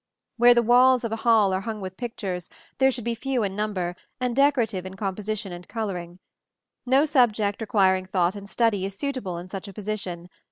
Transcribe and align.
Where 0.37 0.55
the 0.55 0.63
walls 0.63 1.03
of 1.03 1.11
a 1.11 1.15
hall 1.17 1.53
are 1.53 1.61
hung 1.61 1.79
with 1.79 1.95
pictures, 1.95 2.49
these 2.79 2.95
should 2.95 3.03
be 3.03 3.13
few 3.13 3.43
in 3.43 3.55
number, 3.55 3.95
and 4.19 4.35
decorative 4.35 4.83
in 4.83 4.95
composition 4.95 5.51
and 5.51 5.67
coloring. 5.67 6.17
No 6.87 7.05
subject 7.05 7.61
requiring 7.61 8.07
thought 8.07 8.33
and 8.35 8.49
study 8.49 8.83
is 8.83 8.97
suitable 8.97 9.37
in 9.37 9.47
such 9.47 9.67
a 9.67 9.73
position. 9.73 10.27